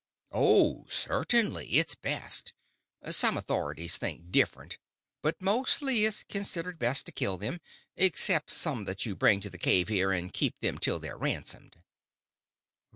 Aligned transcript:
"Oh, 0.31 0.87
certainly. 0.89 1.73
It's 1.73 1.93
best. 1.93 2.53
Some 3.11 3.37
authorities 3.37 3.97
think 3.97 4.31
different, 4.31 4.79
but 5.21 5.39
mostly 5.39 6.05
it's 6.05 6.23
considered 6.23 6.79
best 6.79 7.05
to 7.05 7.11
kill 7.11 7.37
them—except 7.37 8.49
some 8.49 8.85
that 8.85 9.05
you 9.05 9.15
bring 9.15 9.41
to 9.41 9.49
the 9.51 9.59
cave 9.59 9.89
here, 9.89 10.11
and 10.11 10.33
keep 10.33 10.59
them 10.59 10.79
till 10.79 10.97
they're 10.97 11.19
ransomed." 11.19 11.77